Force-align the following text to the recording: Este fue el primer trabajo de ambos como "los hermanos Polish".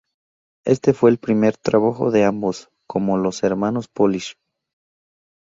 Este 0.65 0.93
fue 0.93 1.11
el 1.11 1.19
primer 1.19 1.57
trabajo 1.57 2.09
de 2.09 2.23
ambos 2.23 2.71
como 2.87 3.19
"los 3.19 3.43
hermanos 3.43 3.87
Polish". 3.87 4.35